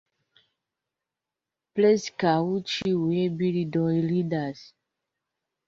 Preskaŭ 1.75 2.33
ĉiuj 2.73 3.21
birdoj 3.43 3.95
ridas. 4.09 4.67